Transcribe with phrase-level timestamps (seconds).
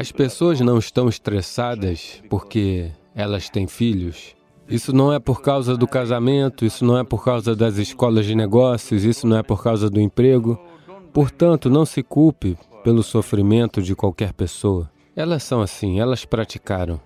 [0.00, 4.34] As pessoas não estão estressadas porque elas têm filhos.
[4.66, 8.34] Isso não é por causa do casamento, isso não é por causa das escolas de
[8.34, 10.58] negócios, isso não é por causa do emprego.
[11.12, 14.90] Portanto, não se culpe pelo sofrimento de qualquer pessoa.
[15.14, 16.98] Elas são assim, elas praticaram.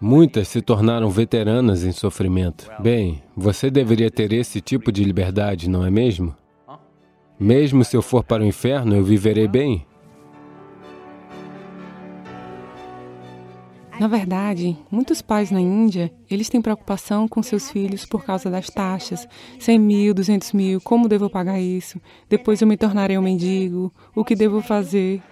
[0.00, 2.68] Muitas se tornaram veteranas em sofrimento.
[2.80, 6.34] Bem, você deveria ter esse tipo de liberdade, não é mesmo?
[7.38, 9.86] Mesmo se eu for para o inferno, eu viverei bem?
[13.98, 18.68] Na verdade, muitos pais na Índia, eles têm preocupação com seus filhos por causa das
[18.68, 19.26] taxas.
[19.60, 22.00] 100 mil, 200 mil, como devo pagar isso?
[22.28, 25.22] Depois eu me tornarei um mendigo, o que devo fazer?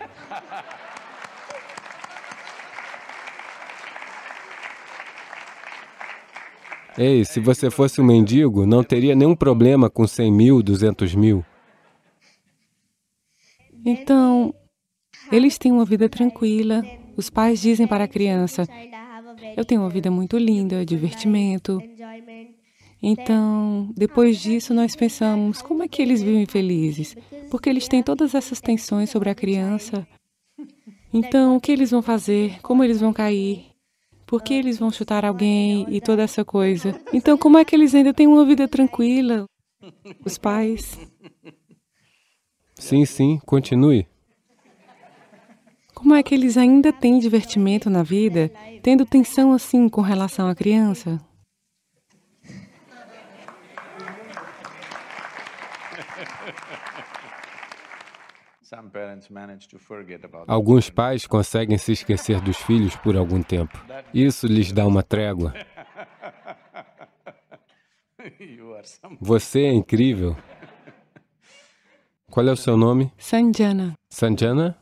[6.96, 11.44] Ei, se você fosse um mendigo, não teria nenhum problema com 100 mil, 200 mil.
[13.84, 14.54] Então,
[15.32, 16.84] eles têm uma vida tranquila,
[17.16, 18.66] os pais dizem para a criança:
[19.56, 21.82] Eu tenho uma vida muito linda, divertimento.
[23.02, 27.16] Então, depois disso, nós pensamos: como é que eles vivem felizes?
[27.50, 30.06] Porque eles têm todas essas tensões sobre a criança.
[31.12, 32.60] Então, o que eles vão fazer?
[32.62, 33.66] Como eles vão cair?
[34.24, 36.98] Por que eles vão chutar alguém e toda essa coisa?
[37.12, 39.44] Então, como é que eles ainda têm uma vida tranquila?
[40.24, 40.98] Os pais.
[42.76, 44.06] Sim, sim, continue.
[46.02, 48.50] Como é que eles ainda têm divertimento na vida,
[48.82, 51.20] tendo tensão assim com relação à criança?
[60.48, 63.80] Alguns pais conseguem se esquecer dos filhos por algum tempo.
[64.12, 65.54] Isso lhes dá uma trégua.
[69.20, 70.36] Você é incrível.
[72.28, 73.12] Qual é o seu nome?
[73.16, 73.94] Sanjana.
[74.10, 74.81] Sanjana?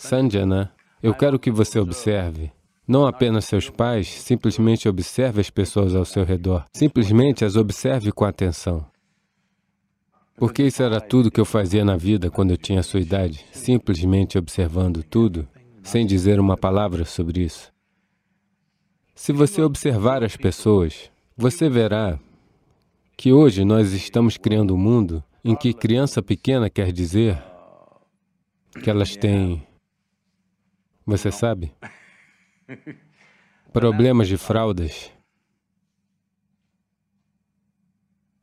[0.00, 2.50] Sanjana, eu quero que você observe.
[2.88, 6.64] Não apenas seus pais, simplesmente observe as pessoas ao seu redor.
[6.72, 8.84] Simplesmente as observe com atenção.
[10.36, 13.44] Porque isso era tudo que eu fazia na vida quando eu tinha a sua idade,
[13.52, 15.46] simplesmente observando tudo,
[15.82, 17.70] sem dizer uma palavra sobre isso.
[19.14, 22.18] Se você observar as pessoas, você verá
[23.18, 27.38] que hoje nós estamos criando um mundo em que criança pequena quer dizer
[28.82, 29.62] que elas têm
[31.10, 31.74] você sabe?
[33.72, 35.10] Problemas de fraldas.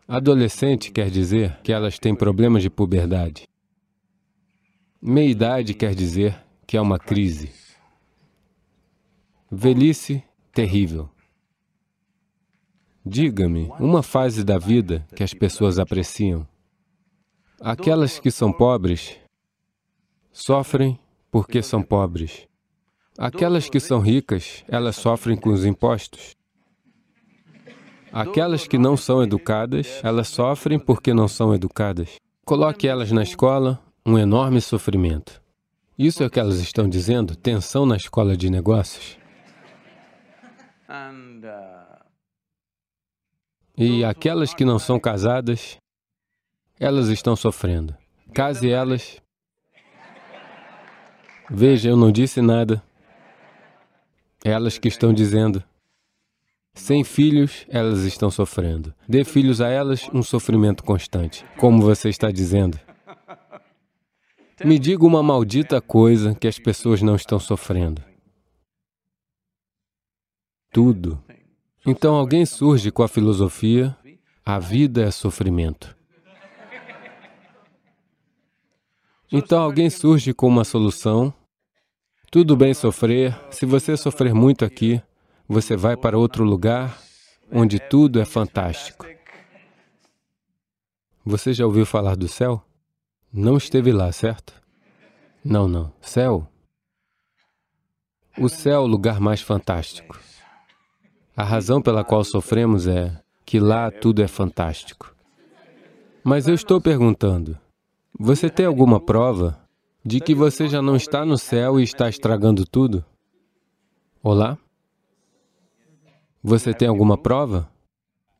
[0.07, 3.47] Adolescente quer dizer que elas têm problemas de puberdade.
[5.01, 7.51] Meia-idade quer dizer que é uma crise.
[9.51, 10.23] Velhice
[10.53, 11.09] terrível.
[13.05, 16.47] Diga-me uma fase da vida que as pessoas apreciam.
[17.59, 19.17] Aquelas que são pobres
[20.31, 20.97] sofrem
[21.29, 22.46] porque são pobres.
[23.17, 26.35] Aquelas que são ricas, elas sofrem com os impostos.
[28.11, 32.15] Aquelas que não são educadas, elas sofrem porque não são educadas.
[32.45, 35.41] Coloque elas na escola, um enorme sofrimento.
[35.97, 37.35] Isso é o que elas estão dizendo?
[37.35, 39.17] Tensão na escola de negócios?
[43.75, 45.77] E aquelas que não são casadas,
[46.79, 47.95] elas estão sofrendo.
[48.33, 49.21] Case elas.
[51.49, 52.83] Veja, eu não disse nada.
[54.47, 55.61] Elas que estão dizendo.
[56.73, 58.95] Sem filhos, elas estão sofrendo.
[59.05, 62.79] Dê filhos a elas um sofrimento constante, como você está dizendo.
[64.63, 68.01] Me diga uma maldita coisa que as pessoas não estão sofrendo.
[70.71, 71.21] Tudo.
[71.85, 73.97] Então alguém surge com a filosofia:
[74.45, 75.93] a vida é sofrimento.
[79.29, 81.33] Então alguém surge com uma solução
[82.29, 85.01] tudo bem sofrer, se você sofrer muito aqui,
[85.47, 86.97] você vai para outro lugar
[87.51, 89.05] onde tudo é fantástico.
[91.25, 92.61] Você já ouviu falar do céu?
[93.31, 94.53] Não esteve lá, certo?
[95.43, 95.93] Não, não.
[96.01, 96.47] Céu.
[98.37, 100.19] O céu é o lugar mais fantástico.
[101.35, 105.15] A razão pela qual sofremos é que lá tudo é fantástico.
[106.23, 107.57] Mas eu estou perguntando,
[108.19, 109.66] você tem alguma prova
[110.07, 113.03] de que você já não está no céu e está estragando tudo?
[114.23, 114.57] Olá?
[116.41, 117.69] Você tem alguma prova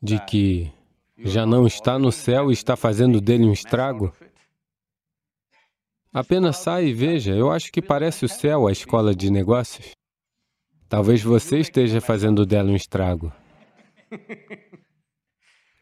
[0.01, 0.71] de que
[1.17, 4.13] já não está no céu e está fazendo dele um estrago?
[6.13, 9.91] Apenas saia e veja, eu acho que parece o céu a escola de negócios.
[10.87, 13.29] Talvez você esteja fazendo dela um estrago.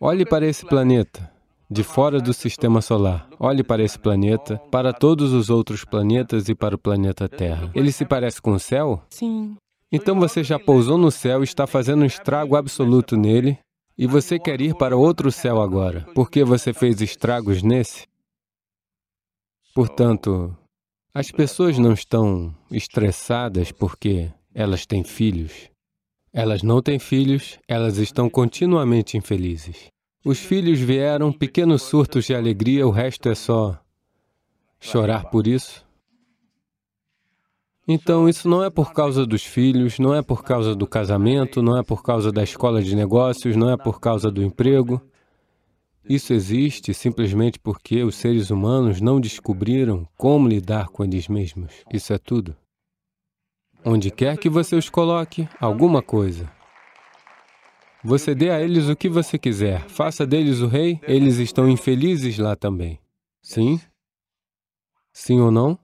[0.01, 1.34] Olhe para esse planeta.
[1.69, 3.27] De fora do sistema solar.
[3.39, 7.71] Olhe para esse planeta, para todos os outros planetas e para o planeta Terra.
[7.73, 9.01] Ele se parece com o céu?
[9.09, 9.55] Sim.
[9.91, 13.57] Então você já pousou no céu e está fazendo um estrago absoluto nele,
[13.97, 18.03] e você quer ir para outro céu agora, porque você fez estragos nesse?
[19.73, 20.55] Portanto,
[21.13, 25.69] as pessoas não estão estressadas porque elas têm filhos.
[26.33, 29.87] Elas não têm filhos, elas estão continuamente infelizes.
[30.25, 33.79] Os filhos vieram, pequenos surtos de alegria, o resto é só
[34.79, 35.85] chorar por isso.
[37.87, 41.77] Então, isso não é por causa dos filhos, não é por causa do casamento, não
[41.77, 44.99] é por causa da escola de negócios, não é por causa do emprego.
[46.09, 51.71] Isso existe simplesmente porque os seres humanos não descobriram como lidar com eles mesmos.
[51.93, 52.55] Isso é tudo.
[53.85, 56.54] Onde quer que você os coloque, alguma coisa.
[58.05, 62.37] Você dê a eles o que você quiser, faça deles o rei, eles estão infelizes
[62.37, 62.99] lá também.
[63.41, 63.81] Sim?
[65.11, 65.75] Sim ou não?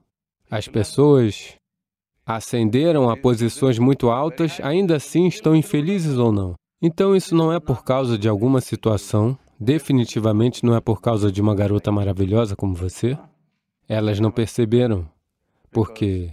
[0.48, 1.56] As pessoas
[2.24, 6.54] ascenderam a posições muito altas, ainda assim estão infelizes ou não?
[6.80, 11.42] Então isso não é por causa de alguma situação, definitivamente não é por causa de
[11.42, 13.18] uma garota maravilhosa como você.
[13.88, 15.10] Elas não perceberam,
[15.72, 16.32] porque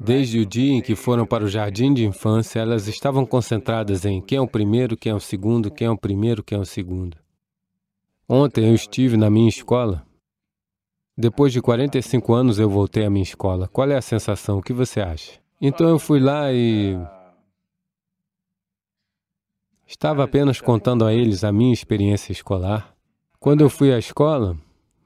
[0.00, 4.20] Desde o dia em que foram para o jardim de infância, elas estavam concentradas em
[4.20, 6.64] quem é o primeiro, quem é o segundo, quem é o primeiro, quem é o
[6.64, 7.16] segundo.
[8.28, 10.06] Ontem eu estive na minha escola.
[11.16, 13.66] Depois de 45 anos eu voltei à minha escola.
[13.66, 14.58] Qual é a sensação?
[14.58, 15.32] O que você acha?
[15.60, 16.96] Então eu fui lá e
[19.84, 22.94] estava apenas contando a eles a minha experiência escolar.
[23.40, 24.56] Quando eu fui à escola,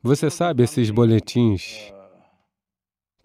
[0.02, 1.91] você sabe esses boletins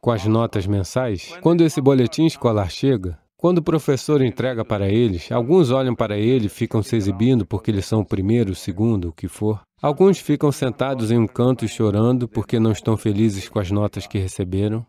[0.01, 5.31] com as notas mensais, quando esse boletim escolar chega, quando o professor entrega para eles,
[5.31, 9.09] alguns olham para ele e ficam se exibindo porque eles são o primeiro, o segundo,
[9.09, 9.61] o que for.
[9.79, 14.17] Alguns ficam sentados em um canto chorando porque não estão felizes com as notas que
[14.17, 14.83] receberam.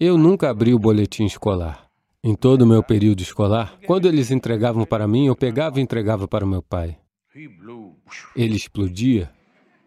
[0.00, 1.86] Eu nunca abri o boletim escolar.
[2.24, 6.26] Em todo o meu período escolar, quando eles entregavam para mim, eu pegava e entregava
[6.26, 6.96] para o meu pai.
[8.34, 9.30] Ele explodia.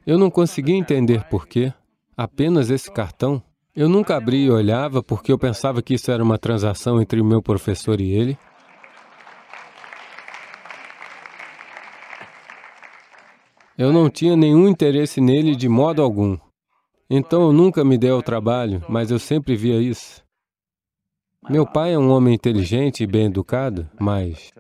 [0.05, 1.73] Eu não conseguia entender por quê.
[2.15, 3.41] Apenas esse cartão
[3.75, 7.25] eu nunca abri e olhava porque eu pensava que isso era uma transação entre o
[7.25, 8.37] meu professor e ele.
[13.77, 16.37] Eu não tinha nenhum interesse nele de modo algum.
[17.09, 20.21] Então eu nunca me dei ao trabalho, mas eu sempre via isso.
[21.49, 24.51] Meu pai é um homem inteligente e bem educado, mas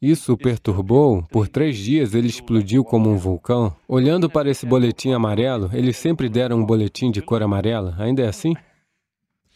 [0.00, 1.22] isso o perturbou.
[1.30, 3.74] Por três dias ele explodiu como um vulcão.
[3.88, 7.94] Olhando para esse boletim amarelo, eles sempre deram um boletim de cor amarela.
[7.98, 8.54] Ainda é assim?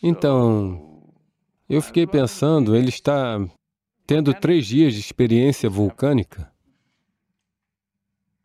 [0.03, 1.03] Então,
[1.69, 3.41] eu fiquei pensando, ele está
[4.07, 6.51] tendo três dias de experiência vulcânica.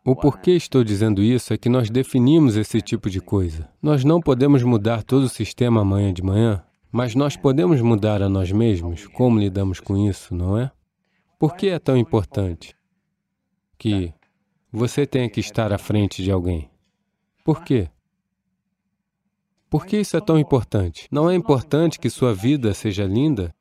[0.05, 3.67] O porquê estou dizendo isso é que nós definimos esse tipo de coisa.
[3.81, 8.29] Nós não podemos mudar todo o sistema amanhã de manhã, mas nós podemos mudar a
[8.29, 10.71] nós mesmos, como lidamos com isso, não é?
[11.37, 12.75] Por que é tão importante
[13.77, 14.13] que
[14.71, 16.69] você tenha que estar à frente de alguém?
[17.43, 17.89] Por quê?
[19.69, 21.07] Por que isso é tão importante?
[21.11, 23.53] Não é importante que sua vida seja linda?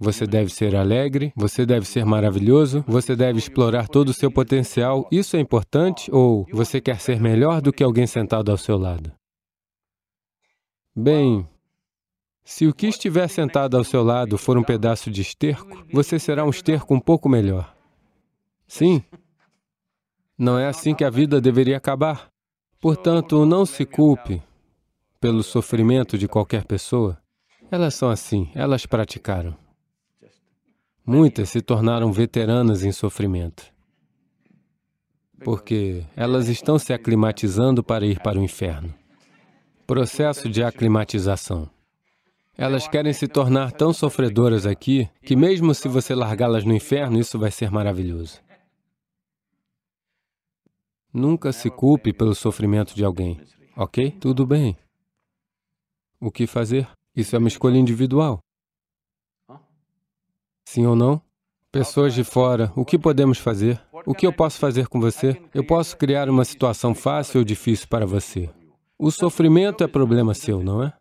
[0.00, 5.08] Você deve ser alegre, você deve ser maravilhoso, você deve explorar todo o seu potencial.
[5.10, 9.12] Isso é importante ou você quer ser melhor do que alguém sentado ao seu lado?
[10.94, 11.48] Bem,
[12.48, 16.46] se o que estiver sentado ao seu lado for um pedaço de esterco, você será
[16.46, 17.76] um esterco um pouco melhor.
[18.66, 19.04] Sim.
[20.36, 22.30] Não é assim que a vida deveria acabar.
[22.80, 24.42] Portanto, não se culpe
[25.20, 27.18] pelo sofrimento de qualquer pessoa.
[27.70, 29.54] Elas são assim, elas praticaram.
[31.04, 33.62] Muitas se tornaram veteranas em sofrimento.
[35.44, 38.94] Porque elas estão se aclimatizando para ir para o inferno.
[39.86, 41.68] Processo de aclimatização.
[42.60, 47.38] Elas querem se tornar tão sofredoras aqui que, mesmo se você largá-las no inferno, isso
[47.38, 48.40] vai ser maravilhoso.
[51.14, 53.40] Nunca se culpe pelo sofrimento de alguém,
[53.76, 54.10] ok?
[54.10, 54.76] Tudo bem.
[56.20, 56.90] O que fazer?
[57.14, 58.40] Isso é uma escolha individual.
[60.68, 61.22] Sim ou não?
[61.70, 63.80] Pessoas de fora, o que podemos fazer?
[64.04, 65.40] O que eu posso fazer com você?
[65.54, 68.50] Eu posso criar uma situação fácil ou difícil para você.
[68.98, 70.92] O sofrimento é problema seu, não é?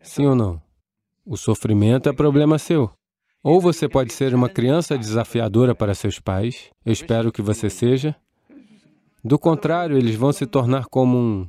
[0.00, 0.62] Sim ou não?
[1.24, 2.90] O sofrimento é problema seu.
[3.42, 8.14] Ou você pode ser uma criança desafiadora para seus pais, eu espero que você seja.
[9.24, 11.48] Do contrário, eles vão se tornar como um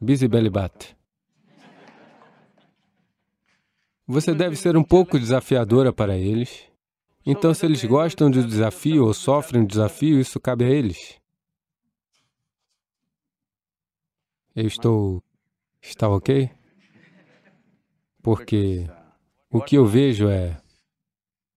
[0.00, 0.96] bisibelibat.
[4.06, 6.64] Você deve ser um pouco desafiadora para eles.
[7.24, 11.20] Então, se eles gostam de um desafio ou sofrem um desafio, isso cabe a eles.
[14.54, 15.22] Eu estou...
[15.80, 16.50] está ok?
[18.22, 18.88] Porque
[19.50, 20.56] o que eu vejo é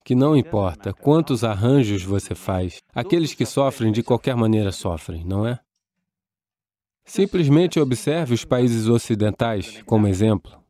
[0.03, 5.47] que não importa quantos arranjos você faz, aqueles que sofrem de qualquer maneira sofrem, não
[5.47, 5.59] é?
[7.05, 10.64] Simplesmente observe os países ocidentais como exemplo.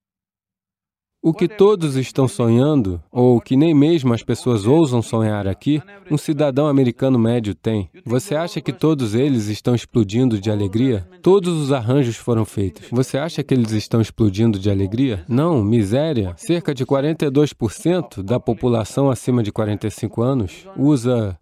[1.25, 6.19] O que todos estão sonhando, ou que nem mesmo as pessoas ousam sonhar aqui, um
[6.19, 7.89] cidadão americano médio tem.
[8.05, 11.07] Você acha que todos eles estão explodindo de alegria?
[11.23, 12.89] Todos os arranjos foram feitos.
[12.91, 15.25] Você acha que eles estão explodindo de alegria?
[15.27, 16.35] Não, miséria.
[16.37, 21.39] Cerca de 42% da população acima de 45 anos usa,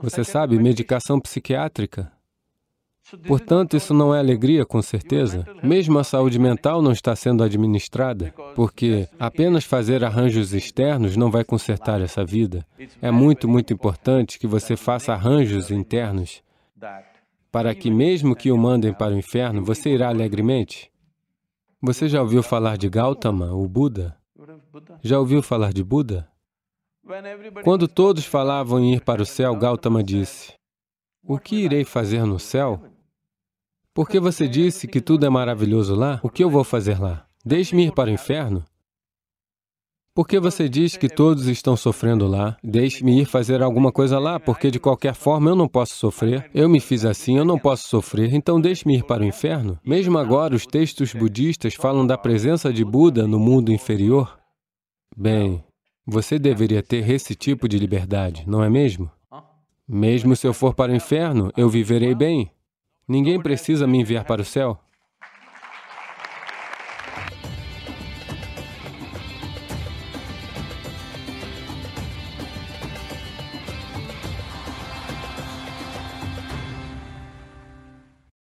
[0.00, 2.15] você sabe, medicação psiquiátrica.
[3.26, 5.46] Portanto, isso não é alegria, com certeza.
[5.62, 11.44] Mesmo a saúde mental não está sendo administrada, porque apenas fazer arranjos externos não vai
[11.44, 12.66] consertar essa vida.
[13.00, 16.42] É muito, muito importante que você faça arranjos internos
[17.52, 20.90] para que, mesmo que o mandem para o inferno, você irá alegremente.
[21.80, 24.16] Você já ouviu falar de Gautama, o Buda?
[25.02, 26.28] Já ouviu falar de Buda?
[27.62, 30.52] Quando todos falavam em ir para o céu, Gautama disse,
[31.22, 32.80] o que irei fazer no céu?
[33.96, 37.26] Porque você disse que tudo é maravilhoso lá, o que eu vou fazer lá?
[37.42, 38.62] Deixe-me ir para o inferno?
[40.14, 44.70] Porque você diz que todos estão sofrendo lá, deixe-me ir fazer alguma coisa lá, porque
[44.70, 48.34] de qualquer forma eu não posso sofrer, eu me fiz assim, eu não posso sofrer,
[48.34, 49.80] então deixe-me ir para o inferno?
[49.82, 54.38] Mesmo agora, os textos budistas falam da presença de Buda no mundo inferior.
[55.16, 55.64] Bem,
[56.06, 59.10] você deveria ter esse tipo de liberdade, não é mesmo?
[59.88, 62.50] Mesmo se eu for para o inferno, eu viverei bem.
[63.08, 64.80] Ninguém precisa me enviar para o céu.